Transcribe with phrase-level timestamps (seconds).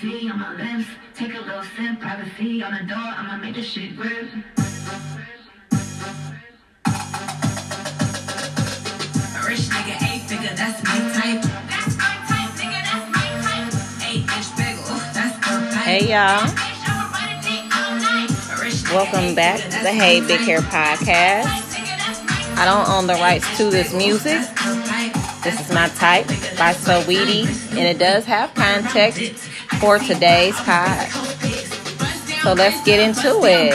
[0.00, 0.88] tea on my lips.
[1.14, 2.98] Take a little sip, privacy on the door.
[2.98, 4.28] I'ma make this shit grip.
[9.46, 11.42] Rich nigga, eight figure, that's my type.
[11.68, 13.74] That's my type, nigga, that's my type.
[14.08, 15.84] Eight inch bagel, that's the type.
[15.84, 16.46] Hey y'all.
[18.94, 21.46] Welcome back to the Hey Big Hair Podcast.
[22.56, 24.40] I don't own the rights to this music.
[25.42, 26.26] This is my type
[26.56, 29.47] by Saweetie, and it does have context
[29.80, 31.08] for today's pod.
[32.42, 33.74] So let's get into it.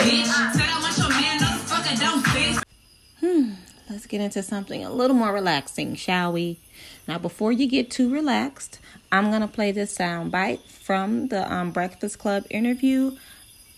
[3.21, 3.53] Hmm,
[3.89, 6.59] let's get into something a little more relaxing, shall we?
[7.08, 8.80] Now, before you get too relaxed,
[9.11, 13.16] I'm gonna play this sound bite from the um, Breakfast Club interview.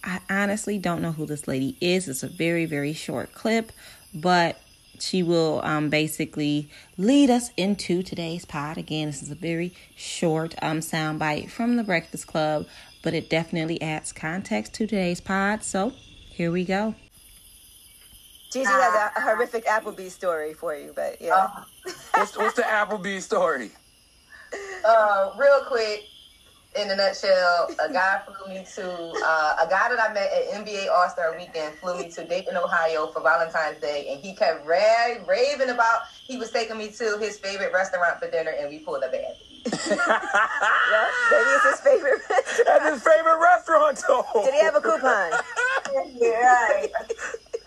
[0.03, 2.07] I honestly don't know who this lady is.
[2.07, 3.71] It's a very, very short clip,
[4.13, 4.59] but
[5.01, 8.77] she will um, basically lead us into today's pod.
[8.77, 12.65] Again, this is a very short um, sound bite from the Breakfast Club,
[13.03, 15.63] but it definitely adds context to today's pod.
[15.63, 15.93] So
[16.29, 16.95] here we go.
[18.51, 21.49] Gigi has a, a horrific Applebee's story for you, but yeah.
[22.13, 23.71] What's, what's the Applebee story?
[24.87, 26.05] Uh, real quick,
[26.75, 28.83] in a nutshell, a guy flew me to
[29.25, 32.57] uh, a guy that I met at NBA All Star Weekend flew me to Dayton,
[32.57, 37.17] Ohio for Valentine's Day, and he kept ra- raving about he was taking me to
[37.19, 39.37] his favorite restaurant for dinner, and we pulled up at.
[39.73, 39.77] well,
[41.31, 42.67] maybe it's his favorite restaurant.
[42.67, 44.25] That's his favorite restaurant, though.
[44.43, 45.31] Did he have a coupon?
[46.19, 46.91] yeah, right.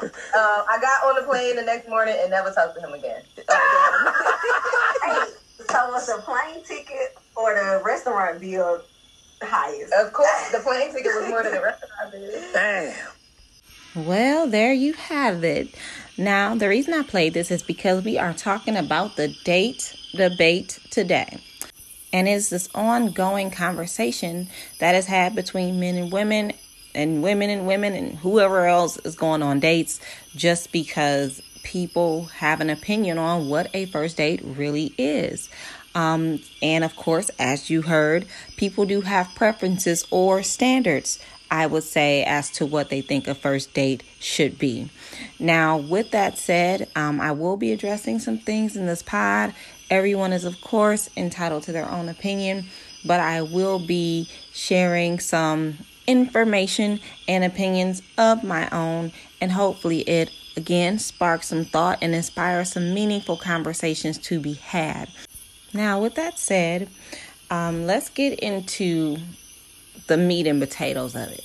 [0.01, 3.23] Uh, I got on the plane the next morning and never talked to him again.
[5.71, 8.98] So was the plane ticket or the restaurant bill the
[9.47, 9.93] highest?
[9.95, 12.53] Of course, the plane ticket was more than the rest restaurant bill.
[12.53, 14.07] Damn.
[14.07, 15.75] Well, there you have it.
[16.17, 20.79] Now, the reason I played this is because we are talking about the date debate
[20.91, 21.39] today.
[22.13, 26.53] And it's this ongoing conversation that is had between men and women
[26.95, 30.01] and women and women and whoever else is going on dates
[30.35, 35.51] just because people have an opinion on what a first date really is.
[35.99, 38.25] Um, and of course, as you heard,
[38.57, 41.19] people do have preferences or standards,
[41.51, 44.91] I would say, as to what they think a first date should be.
[45.41, 49.55] Now, with that said, um, I will be addressing some things in this pod.
[49.91, 52.67] Everyone is, of course, entitled to their own opinion,
[53.05, 59.11] but I will be sharing some information and opinions of my own,
[59.41, 65.09] and hopefully, it again sparks some thought and inspires some meaningful conversations to be had.
[65.73, 66.89] Now, with that said,
[67.51, 69.19] um, let's get into
[70.07, 71.45] the meat and potatoes of it.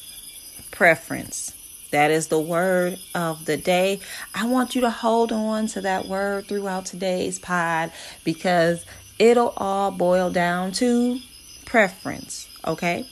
[0.72, 1.54] Preference.
[1.92, 4.00] That is the word of the day.
[4.34, 7.92] I want you to hold on to that word throughout today's pod
[8.24, 8.84] because
[9.20, 11.20] it'll all boil down to
[11.66, 12.48] preference.
[12.66, 13.08] Okay.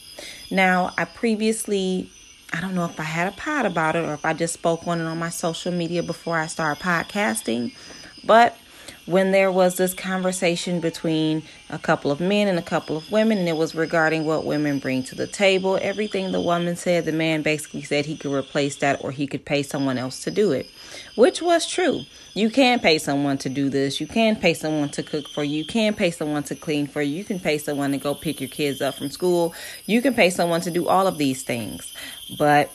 [0.49, 2.09] Now, I previously,
[2.51, 4.87] I don't know if I had a pod about it or if I just spoke
[4.87, 7.75] on it on my social media before I started podcasting,
[8.23, 8.57] but
[9.05, 13.39] when there was this conversation between a couple of men and a couple of women,
[13.39, 15.79] and it was regarding what women bring to the table.
[15.81, 19.43] Everything the woman said, the man basically said he could replace that or he could
[19.43, 20.69] pay someone else to do it,
[21.15, 22.01] which was true.
[22.33, 23.99] You can pay someone to do this.
[23.99, 25.59] You can pay someone to cook for you.
[25.59, 27.17] You can pay someone to clean for you.
[27.17, 29.53] You can pay someone to go pick your kids up from school.
[29.85, 31.93] You can pay someone to do all of these things.
[32.37, 32.71] But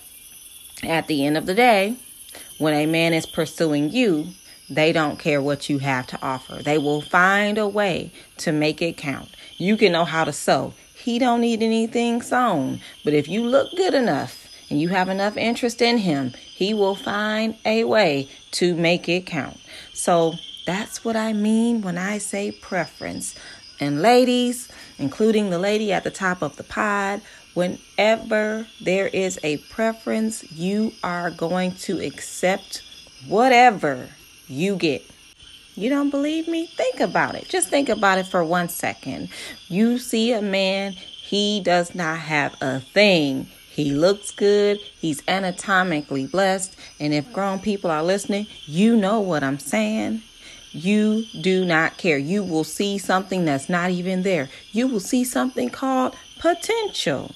[0.83, 1.97] at the end of the day,
[2.59, 4.27] when a man is pursuing you,
[4.69, 6.63] they don't care what you have to offer.
[6.63, 9.29] They will find a way to make it count.
[9.57, 10.75] You can know how to sew.
[10.95, 15.37] He don't need anything sewn, but if you look good enough and you have enough
[15.37, 19.59] interest in him, he will find a way to make it count.
[19.93, 20.35] So
[20.67, 23.37] that's what I mean when I say preference.
[23.79, 27.21] And ladies, including the lady at the top of the pod,
[27.55, 32.83] whenever there is a preference, you are going to accept
[33.29, 34.09] whatever
[34.49, 35.03] you get.
[35.75, 36.67] You don't believe me?
[36.67, 37.49] Think about it.
[37.49, 39.29] Just think about it for one second.
[39.69, 43.49] You see a man, he does not have a thing.
[43.69, 49.43] He looks good, he's anatomically blessed, and if grown people are listening, you know what
[49.43, 50.23] I'm saying.
[50.73, 52.17] You do not care.
[52.17, 54.49] You will see something that's not even there.
[54.73, 57.35] You will see something called potential.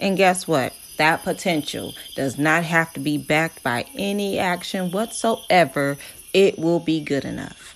[0.00, 0.72] And guess what?
[0.96, 5.98] That potential does not have to be backed by any action whatsoever
[6.36, 7.74] it will be good enough.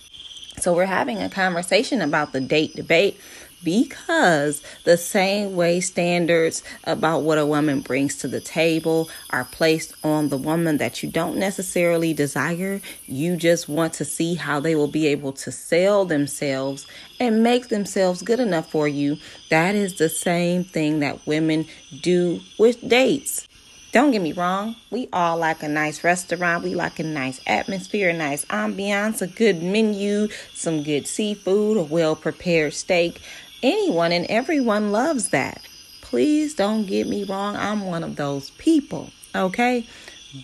[0.59, 3.19] So, we're having a conversation about the date debate,
[3.63, 9.93] because the same way standards about what a woman brings to the table are placed
[10.03, 14.75] on the woman that you don't necessarily desire, you just want to see how they
[14.75, 16.87] will be able to sell themselves
[17.19, 19.17] and make themselves good enough for you.
[19.49, 21.65] That is the same thing that women
[22.01, 23.47] do with dates.
[23.91, 26.63] Don't get me wrong, we all like a nice restaurant.
[26.63, 31.83] We like a nice atmosphere, a nice ambiance, a good menu, some good seafood, a
[31.83, 33.19] well prepared steak.
[33.61, 35.61] Anyone and everyone loves that.
[35.99, 39.85] Please don't get me wrong, I'm one of those people, okay?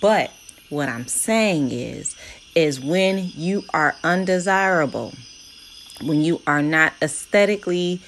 [0.02, 0.32] But
[0.70, 2.18] what I'm saying is,
[2.54, 5.14] is when you are undesirable,
[6.02, 8.02] when you are not aesthetically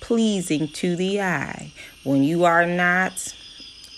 [0.00, 1.72] pleasing to the eye,
[2.02, 3.34] when you are not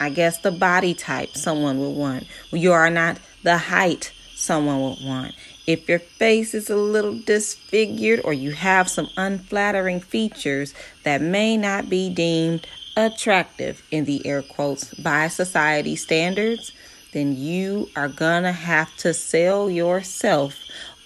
[0.01, 2.27] I guess the body type someone would want.
[2.51, 5.35] You are not the height someone would want.
[5.67, 10.73] If your face is a little disfigured or you have some unflattering features
[11.03, 12.67] that may not be deemed
[12.97, 16.73] attractive in the air quotes by society standards,
[17.13, 20.57] then you are gonna have to sell yourself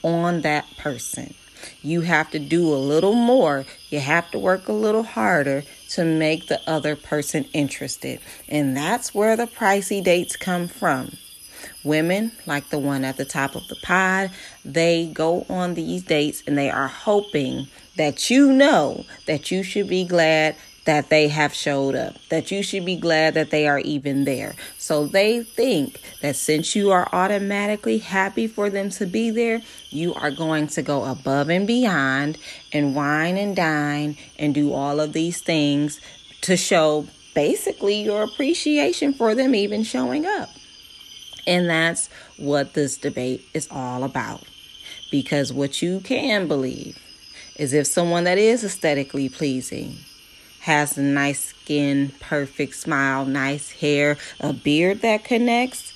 [0.03, 1.35] on that person.
[1.83, 3.65] You have to do a little more.
[3.91, 8.21] You have to work a little harder to make the other person interested.
[8.49, 11.17] And that's where the pricey dates come from.
[11.85, 14.31] Women, like the one at the top of the pod,
[14.65, 17.67] they go on these dates and they are hoping
[17.97, 22.63] that you know that you should be glad that they have showed up, that you
[22.63, 24.55] should be glad that they are even there.
[24.79, 30.13] So they think that since you are automatically happy for them to be there, you
[30.15, 32.39] are going to go above and beyond
[32.73, 36.01] and wine and dine and do all of these things
[36.43, 40.49] to show basically your appreciation for them even showing up.
[41.47, 42.09] And that's
[42.39, 44.43] what this debate is all about.
[45.11, 46.99] Because what you can believe
[47.57, 49.97] is if someone that is aesthetically pleasing,
[50.63, 55.93] has nice skin, perfect smile, nice hair, a beard that connects,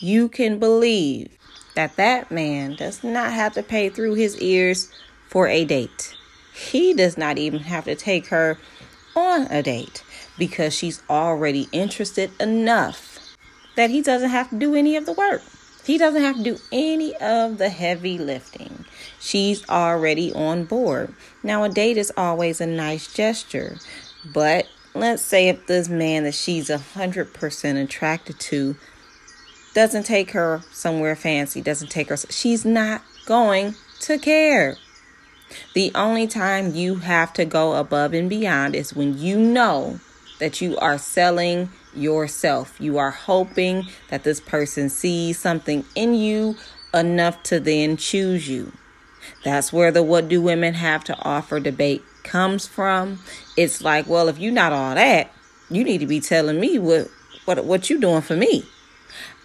[0.00, 1.28] you can believe
[1.74, 4.90] that that man does not have to pay through his ears
[5.28, 6.16] for a date.
[6.54, 8.58] He does not even have to take her
[9.14, 10.02] on a date
[10.38, 13.36] because she's already interested enough
[13.76, 15.42] that he doesn't have to do any of the work.
[15.84, 18.84] He doesn't have to do any of the heavy lifting.
[19.20, 21.14] She's already on board.
[21.44, 23.76] Now, a date is always a nice gesture,
[24.32, 28.76] but let's say if this man that she's a hundred percent attracted to
[29.74, 34.76] doesn't take her somewhere fancy, doesn't take her, she's not going to care.
[35.74, 40.00] The only time you have to go above and beyond is when you know
[40.38, 42.74] that you are selling yourself.
[42.80, 46.56] You are hoping that this person sees something in you
[46.92, 48.72] enough to then choose you.
[49.44, 53.20] That's where the what do women have to offer debate comes from,
[53.56, 55.30] it's like, well, if you're not all that,
[55.70, 57.08] you need to be telling me what
[57.46, 58.64] what what you doing for me.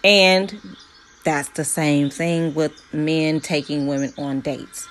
[0.04, 0.76] And
[1.24, 4.88] that's the same thing with men taking women on dates.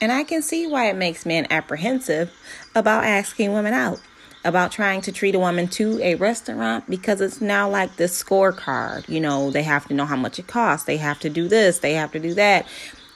[0.00, 2.32] And I can see why it makes men apprehensive
[2.74, 4.00] about asking women out,
[4.44, 9.08] about trying to treat a woman to a restaurant because it's now like this scorecard.
[9.08, 11.78] You know, they have to know how much it costs, they have to do this,
[11.78, 12.66] they have to do that.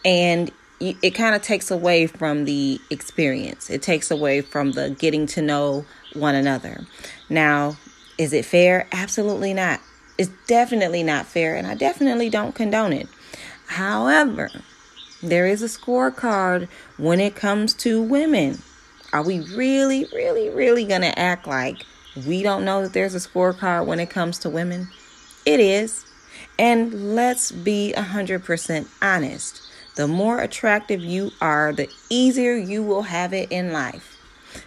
[0.05, 3.69] And it kind of takes away from the experience.
[3.69, 6.87] It takes away from the getting to know one another.
[7.29, 7.77] Now,
[8.17, 8.87] is it fair?
[8.93, 9.81] Absolutely not.
[10.17, 13.09] It's definitely not fair, and I definitely don't condone it.
[13.67, 14.51] However,
[15.23, 18.59] there is a scorecard when it comes to women.
[19.13, 21.85] Are we really, really, really going to act like
[22.27, 24.89] we don't know that there's a scorecard when it comes to women?
[25.45, 26.05] It is.
[26.59, 29.68] And let's be 100% honest
[29.99, 34.17] the more attractive you are, the easier you will have it in life.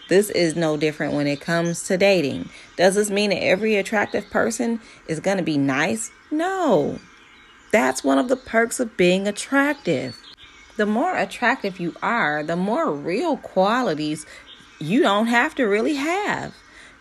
[0.09, 2.49] This is no different when it comes to dating.
[2.75, 6.11] Does this mean that every attractive person is going to be nice?
[6.31, 6.99] No.
[7.71, 10.19] That's one of the perks of being attractive.
[10.75, 14.25] The more attractive you are, the more real qualities
[14.81, 16.53] you don't have to really have.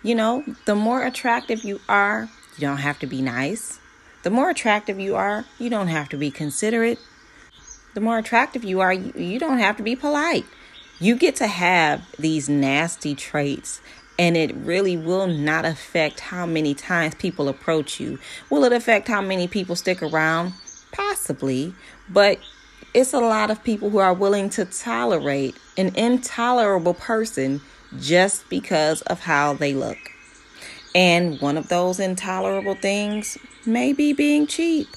[0.04, 3.80] You know, the more attractive you are, you don't have to be nice.
[4.22, 7.00] The more attractive you are, you don't have to be considerate
[7.94, 10.44] the more attractive you are, you, you don't have to be polite.
[10.98, 13.80] You get to have these nasty traits
[14.18, 18.18] and it really will not affect how many times people approach you.
[18.50, 20.52] Will it affect how many people stick around?
[20.92, 21.74] Possibly,
[22.10, 22.38] but
[22.92, 27.62] it's a lot of people who are willing to tolerate an intolerable person
[27.98, 29.98] just because of how they look.
[30.94, 34.88] And one of those intolerable things may be being cheap.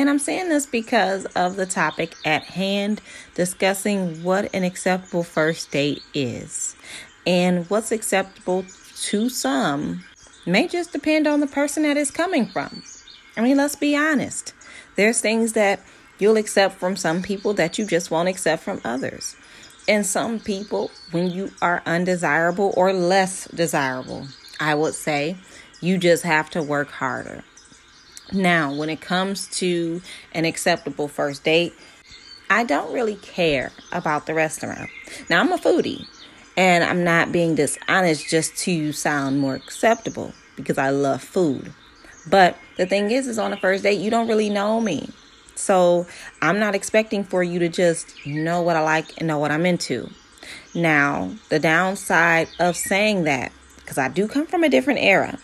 [0.00, 3.02] And I'm saying this because of the topic at hand,
[3.34, 6.74] discussing what an acceptable first date is.
[7.26, 8.64] And what's acceptable
[9.02, 10.02] to some
[10.46, 12.82] may just depend on the person that is coming from.
[13.36, 14.54] I mean, let's be honest.
[14.96, 15.80] There's things that
[16.18, 19.36] you'll accept from some people that you just won't accept from others.
[19.86, 24.28] And some people, when you are undesirable or less desirable,
[24.58, 25.36] I would say
[25.82, 27.44] you just have to work harder.
[28.32, 31.74] Now, when it comes to an acceptable first date,
[32.48, 34.90] I don't really care about the restaurant.
[35.28, 36.06] Now, I'm a foodie
[36.56, 41.72] and I'm not being dishonest just to sound more acceptable because I love food.
[42.28, 45.10] But the thing is, is on the first date, you don't really know me.
[45.54, 46.06] So
[46.40, 49.66] I'm not expecting for you to just know what I like and know what I'm
[49.66, 50.10] into.
[50.74, 55.38] Now, the downside of saying that, because I do come from a different era,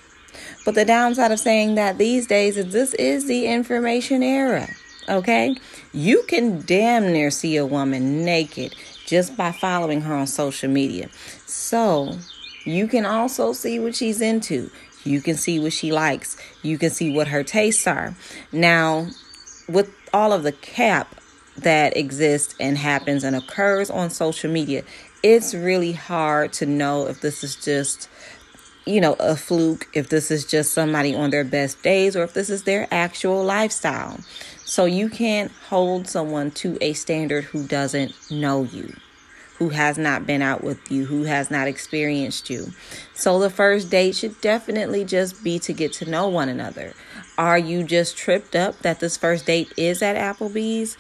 [0.67, 4.69] but the downside of saying that these days is this is the information era.
[5.09, 5.55] Okay?
[5.93, 8.75] You can damn near see a woman naked
[9.07, 11.09] just by following her on social media.
[11.47, 12.19] So
[12.65, 14.69] you can also see what she's into.
[15.05, 16.37] You can see what she likes.
[16.63, 18.17] You can see what her tastes are.
[18.51, 19.07] Now,
[19.69, 21.15] with all of the cap
[21.59, 24.83] that exists and happens and occurs on social media,
[25.23, 28.09] it's really hard to know if this is just,
[28.87, 32.35] you know, a fluke, if this is just somebody on their best days, or if
[32.35, 34.21] this is their actual lifestyle.
[34.65, 38.95] So you can't hold someone to a standard who doesn't know you
[39.59, 42.73] who has not been out with you, who has not experienced you.
[43.15, 46.93] So the first date should definitely just be to get to know one another.
[47.39, 50.97] Are you just tripped up that this first date is at Applebee's?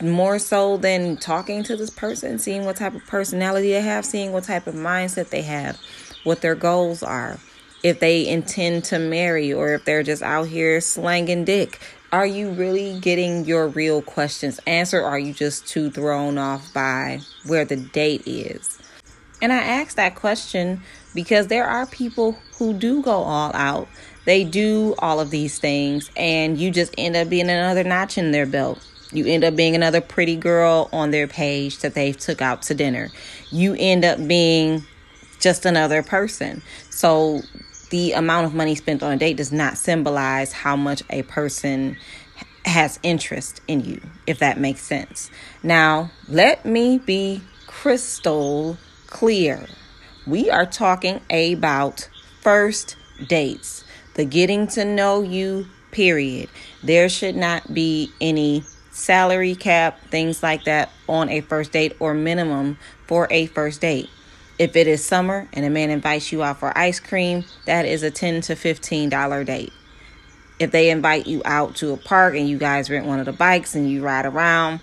[0.00, 4.32] More so than talking to this person, seeing what type of personality they have, seeing
[4.32, 5.80] what type of mindset they have,
[6.24, 7.38] what their goals are,
[7.82, 11.80] if they intend to marry, or if they're just out here slanging dick
[12.12, 15.04] are you really getting your real questions answered?
[15.04, 18.80] are you just too thrown off by where the date is?
[19.40, 20.82] And I ask that question
[21.14, 23.88] because there are people who do go all out.
[24.24, 28.32] They do all of these things, and you just end up being another notch in
[28.32, 28.84] their belt.
[29.12, 32.74] You end up being another pretty girl on their page that they took out to
[32.74, 33.10] dinner.
[33.50, 34.84] You end up being
[35.40, 36.62] just another person.
[36.90, 37.42] So
[37.90, 41.96] the amount of money spent on a date does not symbolize how much a person
[42.64, 45.30] has interest in you, if that makes sense.
[45.62, 49.66] Now, let me be crystal clear.
[50.26, 52.08] We are talking about
[52.42, 52.96] first
[53.28, 56.48] dates, the getting to know you period.
[56.82, 62.14] There should not be any salary cap, things like that on a first date or
[62.14, 64.08] minimum for a first date.
[64.60, 68.02] If it is summer and a man invites you out for ice cream, that is
[68.02, 69.72] a 10 to $15 date.
[70.58, 73.32] If they invite you out to a park and you guys rent one of the
[73.32, 74.80] bikes and you ride around,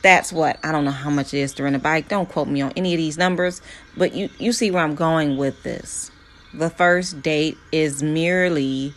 [0.00, 2.08] that's what I don't know how much it is to rent a bike.
[2.08, 3.60] Don't quote me on any of these numbers,
[3.98, 6.10] but you you see where I'm going with this.
[6.54, 8.94] The first date is merely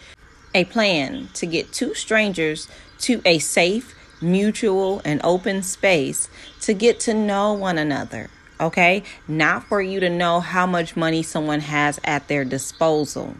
[0.55, 2.69] a plan to get two strangers
[3.00, 6.29] to a safe, mutual, and open space
[6.61, 8.29] to get to know one another
[8.62, 9.03] okay?
[9.27, 13.36] Not for you to know how much money someone has at their disposal.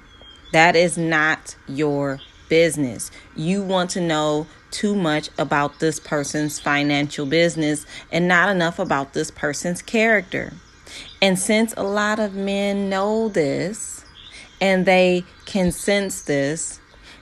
[0.52, 3.12] That is not your business.
[3.36, 9.14] You want to know too much about this person's financial business and not enough about
[9.14, 10.54] this person's character.
[11.22, 14.04] And since a lot of men know this
[14.60, 16.80] and they can sense this,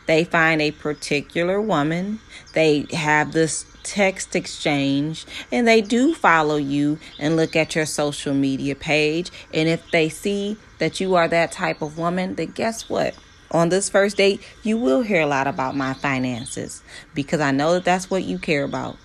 [0.07, 2.19] they find a particular woman,
[2.53, 8.33] they have this text exchange and they do follow you and look at your social
[8.33, 9.31] media page.
[9.53, 13.15] And if they see that you are that type of woman, then guess what?
[13.51, 16.83] On this first date, you will hear a lot about my finances
[17.15, 18.97] because I know that that's what you care about.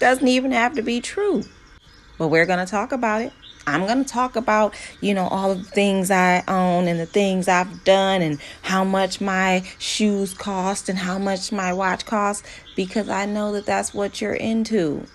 [0.00, 1.44] Doesn't even have to be true,
[2.18, 3.32] but we're going to talk about it.
[3.66, 7.48] I'm going to talk about, you know, all the things I own and the things
[7.48, 13.08] I've done and how much my shoes cost and how much my watch costs because
[13.08, 15.06] I know that that's what you're into.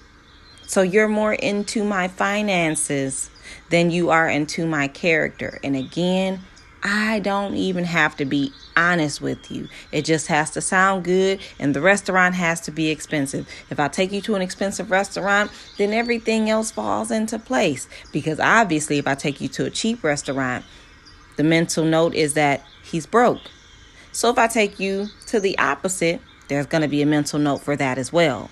[0.65, 3.29] So you're more into my finances
[3.69, 5.59] than you are into my character.
[5.63, 6.41] And again,
[6.83, 9.67] I don't even have to be honest with you.
[9.91, 13.47] It just has to sound good, and the restaurant has to be expensive.
[13.69, 17.89] If I take you to an expensive restaurant, then everything else falls into place.
[18.13, 20.63] Because obviously, if I take you to a cheap restaurant,
[21.35, 23.41] the mental note is that he's broke.
[24.11, 27.59] So if I take you to the opposite, there's going to be a mental note
[27.59, 28.49] for that as well.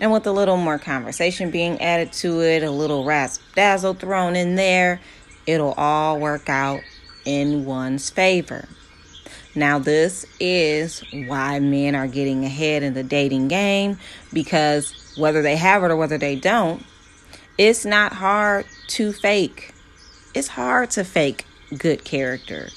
[0.00, 4.36] And with a little more conversation being added to it, a little rasp dazzle thrown
[4.36, 5.00] in there,
[5.46, 6.80] it'll all work out
[7.24, 8.68] in one's favor.
[9.54, 13.98] Now, this is why men are getting ahead in the dating game
[14.32, 16.84] because whether they have it or whether they don't,
[17.56, 19.74] it's not hard to fake.
[20.34, 21.44] it's hard to fake
[21.76, 22.68] good character.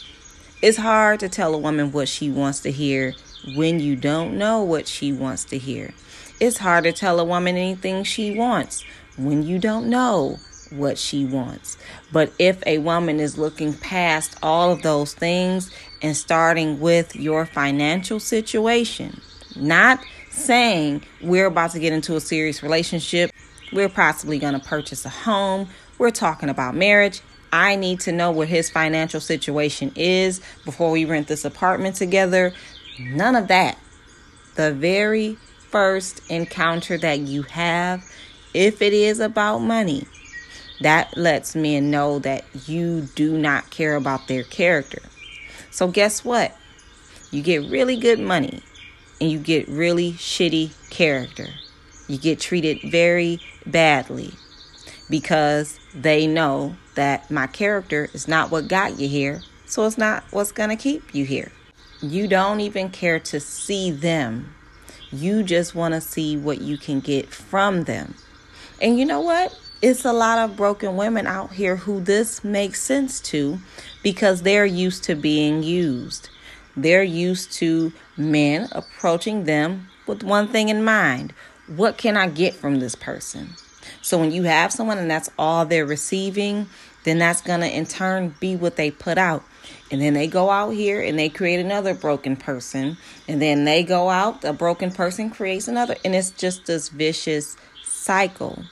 [0.61, 3.13] It's hard to tell a woman what she wants to hear
[3.55, 5.93] when you don't know what she wants to hear.
[6.39, 8.83] It's hard to tell a woman anything she wants
[9.17, 10.39] when you don't know
[10.71, 11.77] what she wants.
[12.11, 15.71] But if a woman is looking past all of those things
[16.01, 19.21] and starting with your financial situation,
[19.55, 23.31] not saying we're about to get into a serious relationship,
[23.71, 25.67] we're possibly going to purchase a home,
[25.97, 27.21] we're talking about marriage.
[27.53, 32.53] I need to know what his financial situation is before we rent this apartment together.
[32.97, 33.77] None of that.
[34.55, 35.37] The very
[35.69, 38.03] first encounter that you have,
[38.53, 40.05] if it is about money,
[40.81, 45.01] that lets men know that you do not care about their character.
[45.71, 46.55] So, guess what?
[47.31, 48.61] You get really good money
[49.19, 51.47] and you get really shitty character.
[52.07, 54.33] You get treated very badly
[55.09, 60.23] because they know that my character is not what got you here, so it's not
[60.31, 61.51] what's going to keep you here.
[62.01, 64.53] You don't even care to see them.
[65.11, 68.15] You just want to see what you can get from them.
[68.81, 69.57] And you know what?
[69.81, 73.59] It's a lot of broken women out here who this makes sense to
[74.03, 76.29] because they're used to being used.
[76.77, 81.33] They're used to men approaching them with one thing in mind
[81.75, 83.55] what can I get from this person?
[84.01, 86.67] So when you have someone and that's all they're receiving,
[87.03, 89.43] then that's going to in turn be what they put out.
[89.89, 92.97] And then they go out here and they create another broken person.
[93.27, 95.95] And then they go out, a broken person creates another.
[96.03, 98.63] And it's just this vicious cycle.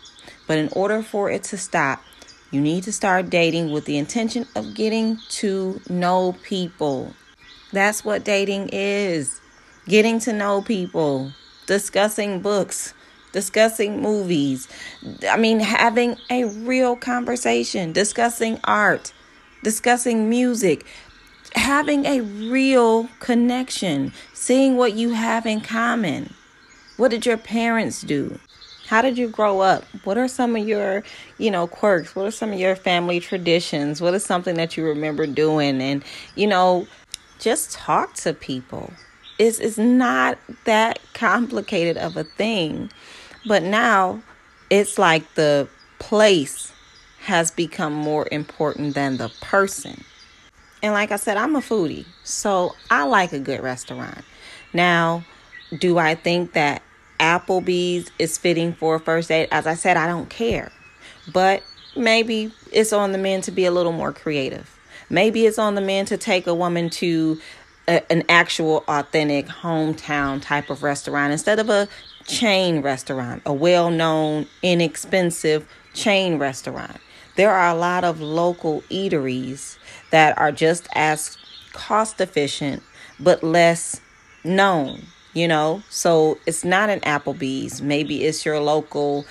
[0.49, 2.01] But in order for it to stop,
[2.49, 7.13] you need to start dating with the intention of getting to know people.
[7.71, 9.39] That's what dating is
[9.87, 11.31] getting to know people,
[11.67, 12.95] discussing books,
[13.31, 14.67] discussing movies.
[15.29, 19.13] I mean, having a real conversation, discussing art,
[19.63, 20.83] discussing music,
[21.53, 26.33] having a real connection, seeing what you have in common.
[26.97, 28.39] What did your parents do?
[28.89, 29.83] How did you grow up?
[30.03, 31.03] What are some of your,
[31.37, 32.15] you know, quirks?
[32.15, 34.01] What are some of your family traditions?
[34.01, 35.79] What is something that you remember doing?
[35.79, 36.03] And,
[36.33, 36.87] you know,
[37.37, 38.91] just talk to people.
[39.37, 42.89] It's, it's not that complicated of a thing.
[43.47, 44.23] But now
[44.71, 45.67] it's like the
[45.99, 46.73] place
[47.19, 50.03] has become more important than the person.
[50.81, 54.25] And like I said, I'm a foodie, so I like a good restaurant.
[54.73, 55.25] Now,
[55.77, 56.81] do I think that
[57.19, 59.49] Applebee's is fitting for a first date.
[59.51, 60.71] As I said, I don't care.
[61.31, 61.63] But
[61.95, 64.75] maybe it's on the men to be a little more creative.
[65.09, 67.39] Maybe it's on the men to take a woman to
[67.87, 71.87] a, an actual, authentic hometown type of restaurant instead of a
[72.25, 76.97] chain restaurant, a well known, inexpensive chain restaurant.
[77.35, 79.77] There are a lot of local eateries
[80.11, 81.37] that are just as
[81.73, 82.83] cost efficient
[83.19, 84.01] but less
[84.43, 85.03] known
[85.39, 85.81] you know?
[85.89, 87.81] So it's not an applebee's.
[87.81, 89.25] Maybe it's your local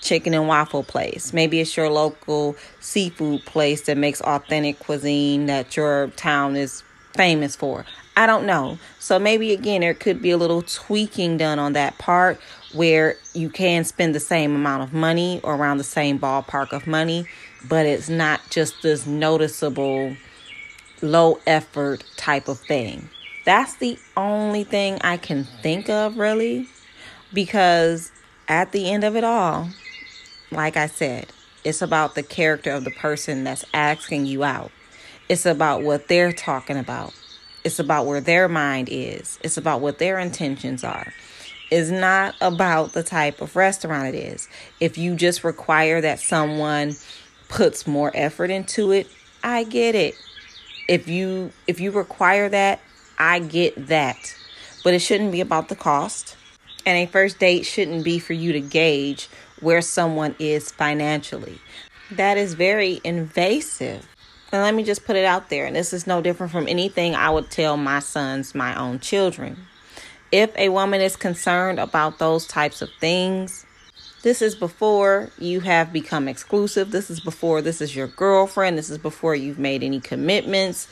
[0.00, 1.32] chicken and waffle place.
[1.32, 6.82] Maybe it's your local seafood place that makes authentic cuisine that your town is
[7.14, 7.84] famous for.
[8.16, 8.78] I don't know.
[8.98, 12.40] So maybe again there could be a little tweaking done on that part
[12.72, 16.86] where you can spend the same amount of money or around the same ballpark of
[16.86, 17.26] money
[17.68, 20.16] but it's not just this noticeable
[21.02, 23.08] low effort type of thing
[23.50, 26.68] that's the only thing I can think of, really,
[27.34, 28.12] because
[28.46, 29.68] at the end of it all,
[30.52, 31.26] like I said,
[31.64, 34.70] it's about the character of the person that's asking you out.
[35.28, 37.12] It's about what they're talking about.
[37.64, 39.40] It's about where their mind is.
[39.42, 41.12] It's about what their intentions are.
[41.72, 44.48] It's not about the type of restaurant it is.
[44.78, 46.94] If you just require that someone
[47.48, 49.08] puts more effort into it,
[49.42, 50.14] I get it.
[50.86, 52.80] If you if you require that,
[53.20, 54.34] I get that.
[54.82, 56.36] But it shouldn't be about the cost.
[56.86, 59.28] And a first date shouldn't be for you to gauge
[59.60, 61.60] where someone is financially.
[62.10, 64.08] That is very invasive.
[64.50, 65.66] And let me just put it out there.
[65.66, 69.66] And this is no different from anything I would tell my sons, my own children.
[70.32, 73.66] If a woman is concerned about those types of things,
[74.22, 76.90] this is before you have become exclusive.
[76.90, 78.76] This is before this is your girlfriend.
[78.76, 80.88] This is before you've made any commitments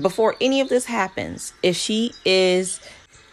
[0.00, 2.80] before any of this happens, if she is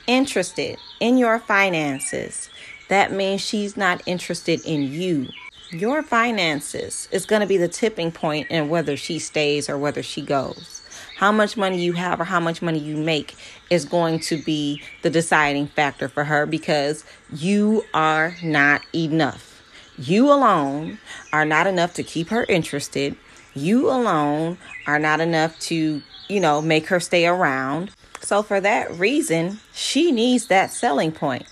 [0.07, 2.49] interested in your finances,
[2.89, 5.27] that means she's not interested in you.
[5.71, 10.01] Your finances is going to be the tipping point in whether she stays or whether
[10.01, 10.81] she goes.
[11.17, 13.35] How much money you have or how much money you make
[13.69, 19.61] is going to be the deciding factor for her because you are not enough.
[19.97, 20.97] You alone
[21.31, 23.15] are not enough to keep her interested
[23.55, 27.91] You alone are not enough to, you know, make her stay around.
[28.21, 31.47] So, for that reason, she needs that selling point.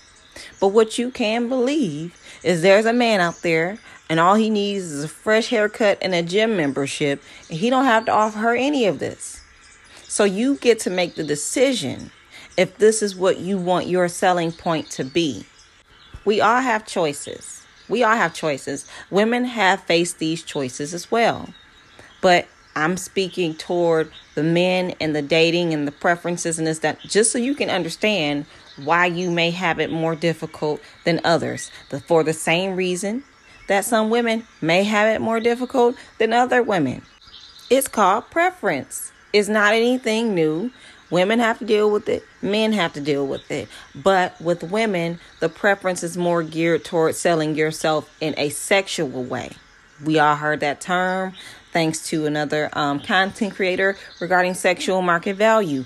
[0.60, 4.84] But what you can believe is there's a man out there and all he needs
[4.84, 8.54] is a fresh haircut and a gym membership and he don't have to offer her
[8.54, 9.40] any of this.
[10.04, 12.10] So you get to make the decision
[12.56, 15.44] if this is what you want your selling point to be.
[16.24, 17.64] We all have choices.
[17.88, 18.88] We all have choices.
[19.10, 21.48] Women have faced these choices as well.
[22.20, 27.00] But I'm speaking toward the men and the dating and the preferences and this that
[27.00, 28.46] just so you can understand
[28.84, 31.72] why you may have it more difficult than others.
[31.90, 33.24] The, for the same reason
[33.66, 37.02] that some women may have it more difficult than other women.
[37.68, 39.10] It's called preference.
[39.32, 40.70] It's not anything new.
[41.10, 43.68] Women have to deal with it, men have to deal with it.
[43.92, 49.50] But with women, the preference is more geared towards selling yourself in a sexual way.
[50.04, 51.32] We all heard that term
[51.72, 55.84] thanks to another um, content creator regarding sexual market value.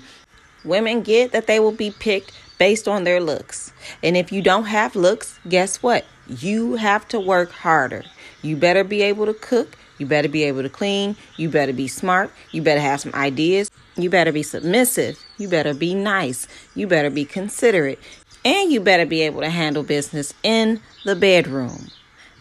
[0.63, 3.73] Women get that they will be picked based on their looks.
[4.01, 6.05] And if you don't have looks, guess what?
[6.27, 8.03] You have to work harder.
[8.41, 9.77] You better be able to cook.
[9.97, 11.15] You better be able to clean.
[11.37, 12.31] You better be smart.
[12.51, 13.69] You better have some ideas.
[13.95, 15.19] You better be submissive.
[15.37, 16.47] You better be nice.
[16.75, 17.99] You better be considerate.
[18.45, 21.87] And you better be able to handle business in the bedroom.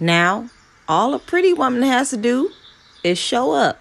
[0.01, 0.49] Now,
[0.89, 2.51] all a pretty woman has to do
[3.05, 3.81] is show up.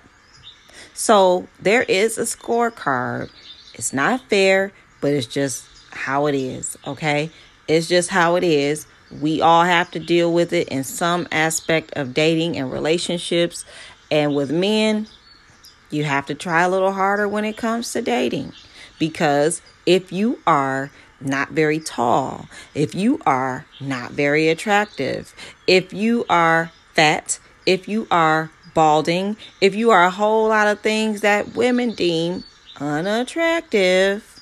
[0.94, 3.30] So there is a scorecard.
[3.74, 7.32] It's not fair, but it's just how it is, okay?
[7.68, 8.86] It's just how it is.
[9.20, 13.66] We all have to deal with it in some aspect of dating and relationships.
[14.10, 15.08] And with men,
[15.90, 18.54] you have to try a little harder when it comes to dating.
[19.00, 25.34] Because if you are not very tall, if you are not very attractive,
[25.68, 30.80] if you are fat, if you are balding, if you are a whole lot of
[30.82, 32.44] things that women deem
[32.80, 34.42] unattractive,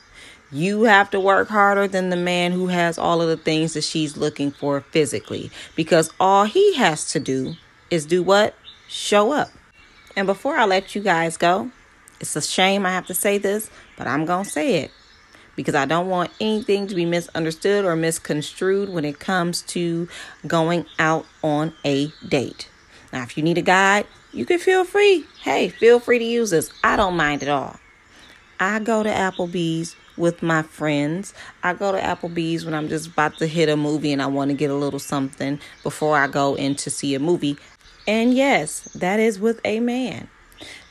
[0.52, 3.84] you have to work harder than the man who has all of the things that
[3.84, 7.56] she's looking for physically because all he has to do
[7.92, 8.56] is do what?
[8.88, 9.50] Show up.
[10.16, 11.72] And before I let you guys go,
[12.20, 14.92] it's a shame I have to say this, but I'm going to say it
[15.56, 20.08] because I don't want anything to be misunderstood or misconstrued when it comes to
[20.48, 22.70] going out on a date.
[23.12, 25.26] Now, if you need a guide, you can feel free.
[25.42, 26.72] Hey, feel free to use this.
[26.84, 27.78] I don't mind at all.
[28.60, 31.34] I go to Applebee's with my friends.
[31.64, 34.52] I go to Applebee's when I'm just about to hit a movie and I want
[34.52, 37.58] to get a little something before I go in to see a movie.
[38.06, 40.30] And yes, that is with a man.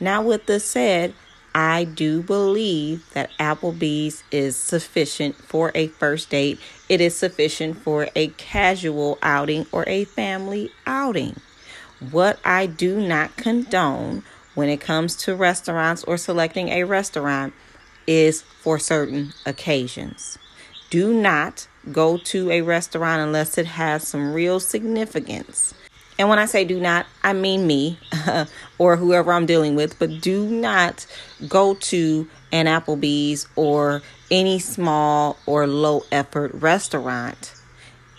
[0.00, 1.12] Now, with this said,
[1.54, 6.58] I do believe that Applebee's is sufficient for a first date.
[6.88, 11.36] It is sufficient for a casual outing or a family outing.
[12.00, 14.22] What I do not condone
[14.54, 17.54] when it comes to restaurants or selecting a restaurant
[18.06, 20.38] is for certain occasions.
[20.90, 25.74] Do not go to a restaurant unless it has some real significance.
[26.18, 27.98] And when I say do not, I mean me
[28.78, 31.06] or whoever I'm dealing with, but do not
[31.48, 37.54] go to an Applebee's or any small or low effort restaurant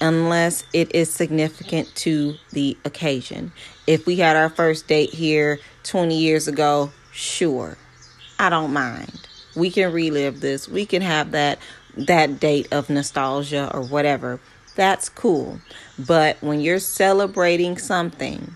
[0.02, 3.52] unless it is significant to the occasion.
[3.88, 7.78] If we had our first date here 20 years ago, sure,
[8.38, 10.68] I don't mind we can relive this.
[10.68, 11.60] We can have that
[11.98, 14.40] that date of nostalgia or whatever.
[14.76, 15.60] That's cool.
[15.98, 18.56] But when you're celebrating something,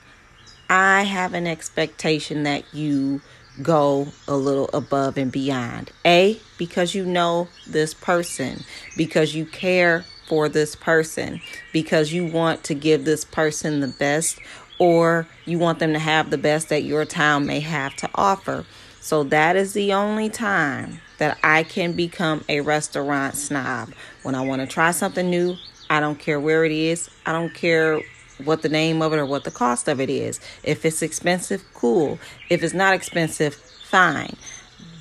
[0.69, 3.21] I have an expectation that you
[3.61, 5.91] go a little above and beyond.
[6.05, 8.63] A, because you know this person,
[8.95, 14.39] because you care for this person, because you want to give this person the best,
[14.79, 18.65] or you want them to have the best that your town may have to offer.
[18.99, 23.93] So that is the only time that I can become a restaurant snob.
[24.23, 25.57] When I want to try something new,
[25.89, 27.09] I don't care where it is.
[27.25, 28.01] I don't care
[28.43, 30.39] what the name of it or what the cost of it is.
[30.63, 32.17] If it's expensive, cool.
[32.49, 34.35] If it's not expensive, fine.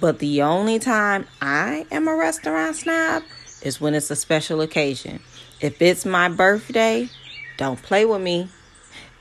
[0.01, 3.23] But the only time I am a restaurant snob
[3.63, 5.21] is when it's a special occasion.
[5.61, 7.09] If it's my birthday,
[7.57, 8.49] don't play with me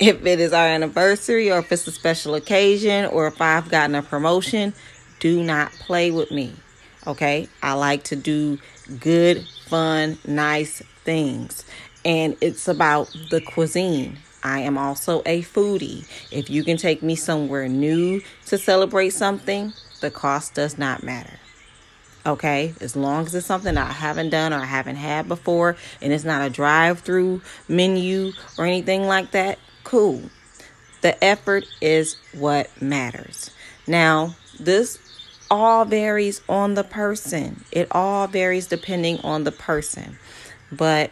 [0.01, 3.93] if it is our anniversary or if it's a special occasion or if I've gotten
[3.93, 4.73] a promotion,
[5.19, 6.56] do not play with me.
[7.06, 7.47] Okay?
[7.62, 8.58] I like to do
[8.99, 11.63] good, fun, nice things.
[12.04, 14.17] And it's about the cuisine.
[14.43, 16.08] I am also a foodie.
[16.32, 21.39] If you can take me somewhere new to celebrate something, the cost does not matter.
[22.23, 26.13] Okay, as long as it's something I haven't done or I haven't had before and
[26.13, 30.21] it's not a drive through menu or anything like that, cool.
[31.01, 33.49] The effort is what matters.
[33.88, 34.99] Now, this
[35.49, 37.63] all varies on the person.
[37.71, 40.19] It all varies depending on the person.
[40.71, 41.10] But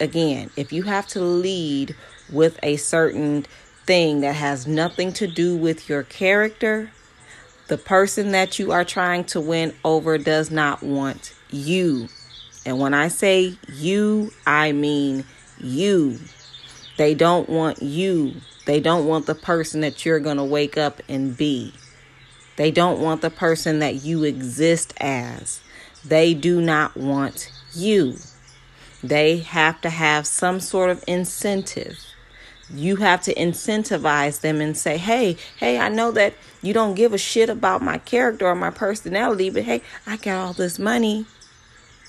[0.00, 1.94] again, if you have to lead
[2.30, 3.44] with a certain
[3.84, 6.90] thing that has nothing to do with your character,
[7.72, 12.06] the person that you are trying to win over does not want you.
[12.66, 15.24] And when I say you, I mean
[15.56, 16.18] you.
[16.98, 18.34] They don't want you.
[18.66, 21.72] They don't want the person that you're going to wake up and be.
[22.56, 25.62] They don't want the person that you exist as.
[26.04, 28.18] They do not want you.
[29.02, 31.98] They have to have some sort of incentive.
[32.74, 37.12] You have to incentivize them and say, hey, hey, I know that you don't give
[37.12, 41.26] a shit about my character or my personality, but hey, I got all this money.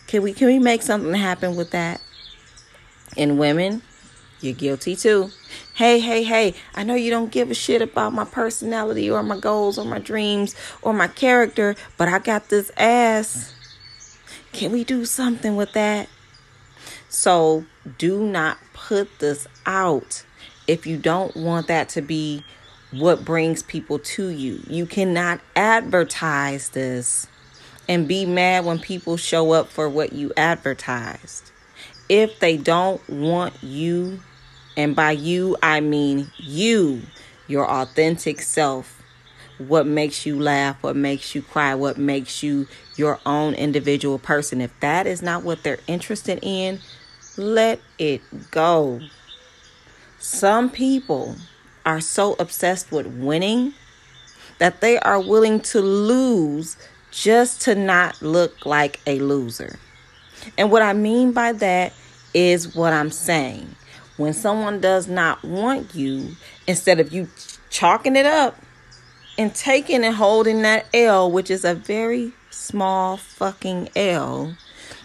[0.08, 2.02] Can we can we make something happen with that?
[3.18, 3.82] And women,
[4.42, 5.30] you're guilty too.
[5.74, 9.40] Hey, hey, hey, I know you don't give a shit about my personality or my
[9.40, 13.54] goals or my dreams or my character, but I got this ass.
[14.52, 16.10] Can we do something with that?
[17.10, 17.66] So
[17.98, 20.26] do not put this out
[20.68, 22.44] if you don't want that to be
[22.92, 24.62] what brings people to you.
[24.68, 27.28] You cannot advertise this
[27.88, 31.52] and be mad when people show up for what you advertised.
[32.08, 34.20] If they don't want you,
[34.78, 37.02] and by you I mean you,
[37.48, 39.02] your authentic self,
[39.58, 44.62] what makes you laugh, what makes you cry, what makes you your own individual person.
[44.62, 46.80] If that is not what they're interested in,
[47.38, 48.22] let it
[48.52, 49.02] go.
[50.24, 51.36] Some people
[51.86, 53.74] are so obsessed with winning
[54.58, 56.78] that they are willing to lose
[57.12, 59.78] just to not look like a loser.
[60.58, 61.92] And what I mean by that
[62.34, 63.76] is what I'm saying.
[64.16, 67.28] When someone does not want you, instead of you
[67.70, 68.56] chalking it up
[69.38, 74.56] and taking and holding that L, which is a very small fucking L,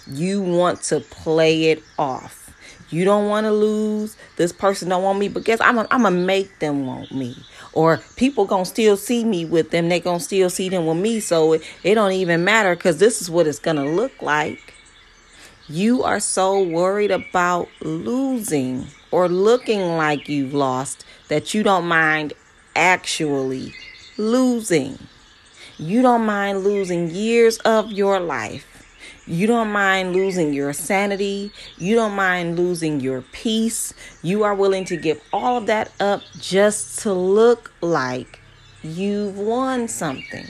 [0.07, 2.48] you want to play it off.
[2.91, 4.17] You don't want to lose.
[4.37, 7.37] This person don't want me, but guess I'm gonna I'm make them want me.
[7.73, 9.89] Or people gonna still see me with them.
[9.89, 11.21] They gonna still see them with me.
[11.21, 14.75] So it, it don't even matter because this is what it's gonna look like.
[15.69, 22.33] You are so worried about losing or looking like you've lost that you don't mind
[22.75, 23.75] actually
[24.17, 24.99] losing.
[25.77, 28.68] You don't mind losing years of your life
[29.29, 31.53] you don't mind losing your sanity.
[31.77, 33.93] You don't mind losing your peace.
[34.23, 38.41] You are willing to give all of that up just to look like
[38.83, 40.47] you've won something.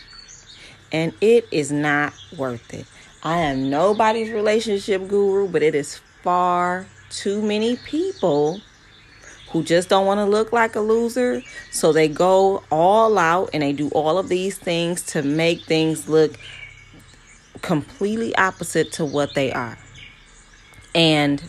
[0.92, 2.86] And it is not worth it.
[3.24, 8.60] I am nobody's relationship guru, but it is far too many people
[9.50, 11.42] who just don't want to look like a loser.
[11.72, 16.08] So they go all out and they do all of these things to make things
[16.08, 16.38] look
[17.62, 19.78] completely opposite to what they are.
[20.94, 21.42] And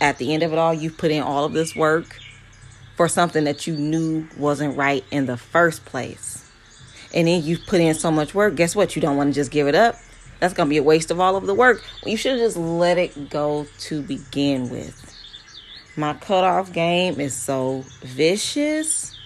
[0.00, 2.18] at the end of it all, you put in all of this work
[2.96, 6.44] for something that you knew wasn't right in the first place.
[7.14, 8.54] And then you put in so much work.
[8.54, 8.96] Guess what?
[8.96, 9.96] You don't want to just give it up.
[10.40, 11.82] That's going to be a waste of all of the work.
[12.04, 15.04] You should just let it go to begin with.
[15.96, 19.16] My cutoff game is so vicious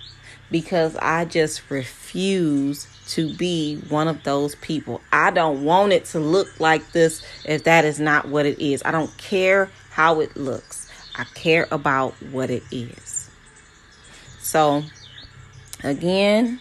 [0.50, 5.00] because I just refuse to be one of those people.
[5.12, 8.82] I don't want it to look like this if that is not what it is.
[8.84, 13.30] I don't care how it looks, I care about what it is.
[14.40, 14.82] So,
[15.84, 16.60] again,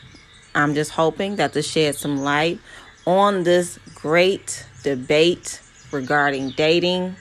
[0.54, 2.60] I'm just hoping that this sheds some light
[3.06, 7.16] on this great debate regarding dating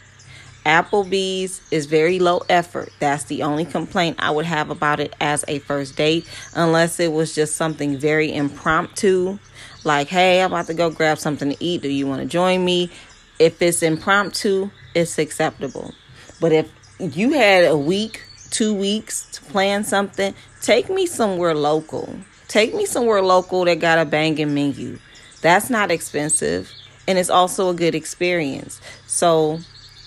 [0.67, 2.91] Applebee's is very low effort.
[2.99, 7.13] That's the only complaint I would have about it as a first date, unless it
[7.13, 9.39] was just something very impromptu,
[9.85, 11.83] like, hey, I'm about to go grab something to eat.
[11.83, 12.91] Do you want to join me?
[13.39, 15.95] If it's impromptu, it's acceptable.
[16.41, 22.15] But if you had a week, two weeks to plan something, take me somewhere local.
[22.49, 24.99] Take me somewhere local that got a banging menu.
[25.41, 26.71] That's not expensive
[27.11, 28.81] and it's also a good experience.
[29.09, 29.59] So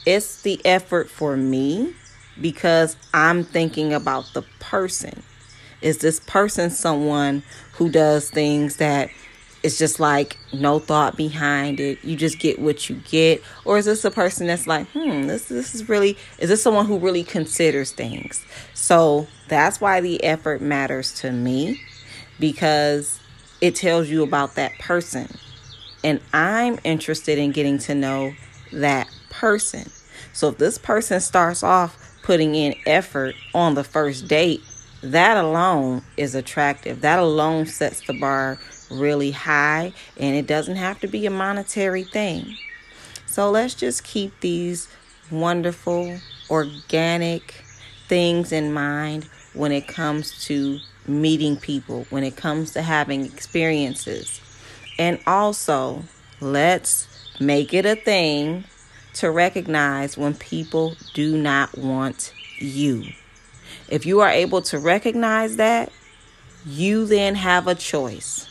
[0.06, 1.94] it's the effort for me
[2.40, 5.24] because I'm thinking about the person.
[5.82, 9.10] Is this person someone who does things that
[9.64, 12.04] it's just like no thought behind it.
[12.04, 13.42] You just get what you get.
[13.64, 16.86] Or is this a person that's like, hmm, this this is really is this someone
[16.86, 18.46] who really considers things?
[18.74, 21.82] So that's why the effort matters to me
[22.40, 23.20] because
[23.62, 25.30] it tells you about that person.
[26.04, 28.34] And I'm interested in getting to know
[28.74, 29.08] that
[29.44, 29.92] person.
[30.32, 34.62] So if this person starts off putting in effort on the first date,
[35.02, 37.02] that alone is attractive.
[37.02, 38.58] That alone sets the bar
[38.90, 42.56] really high, and it doesn't have to be a monetary thing.
[43.26, 44.88] So let's just keep these
[45.30, 46.18] wonderful,
[46.50, 47.66] organic
[48.08, 54.40] things in mind when it comes to meeting people, when it comes to having experiences.
[54.98, 56.04] And also,
[56.40, 57.10] let's
[57.42, 58.64] make it a thing
[59.14, 63.06] to recognize when people do not want you.
[63.90, 65.92] If you are able to recognize that,
[66.66, 68.50] you then have a choice.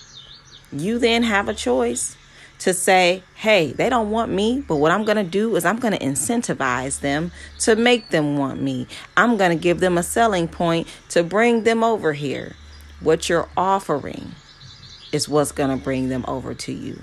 [0.73, 2.17] You then have a choice
[2.61, 5.79] to say, hey, they don't want me, but what I'm going to do is I'm
[5.79, 8.87] going to incentivize them to make them want me.
[9.17, 12.55] I'm going to give them a selling point to bring them over here.
[13.01, 14.33] What you're offering
[15.11, 17.03] is what's going to bring them over to you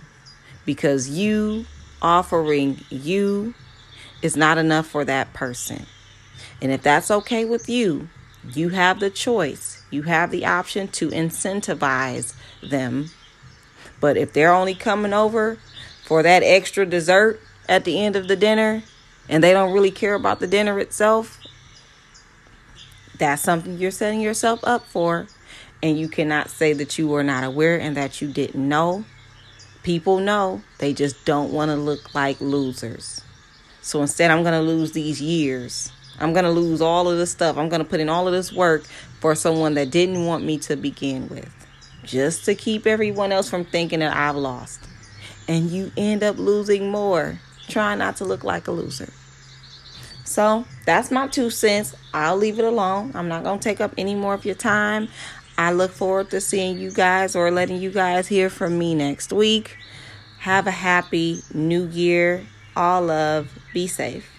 [0.66, 1.66] because you
[2.02, 3.54] offering you
[4.22, 5.86] is not enough for that person.
[6.62, 8.10] And if that's okay with you,
[8.54, 13.10] you have the choice, you have the option to incentivize them.
[14.00, 15.58] But if they're only coming over
[16.06, 18.84] for that extra dessert at the end of the dinner
[19.28, 21.40] and they don't really care about the dinner itself,
[23.18, 25.28] that's something you're setting yourself up for.
[25.82, 29.06] And you cannot say that you were not aware and that you didn't know.
[29.90, 33.22] People know, they just don't want to look like losers.
[33.82, 37.32] So instead, I'm going to lose these years I'm going to lose all of this
[37.32, 37.58] stuff.
[37.58, 38.84] I'm going to put in all of this work
[39.20, 41.50] for someone that didn't want me to begin with,
[42.04, 44.82] just to keep everyone else from thinking that I've lost.
[45.48, 49.12] And you end up losing more, trying not to look like a loser.
[50.26, 51.96] So that's my two cents.
[52.14, 53.12] I'll leave it alone.
[53.16, 55.08] I'm not going to take up any more of your time.
[55.60, 59.34] I look forward to seeing you guys or letting you guys hear from me next
[59.34, 59.76] week.
[60.40, 62.48] Have a happy new year.
[62.78, 63.60] All love.
[63.74, 64.39] Be safe.